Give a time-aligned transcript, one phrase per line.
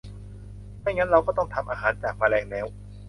[0.81, 2.67] ไม่งั้นเราก็ต้องทำอาหารจากแมลงแล้ว